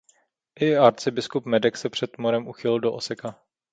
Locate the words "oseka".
2.93-3.37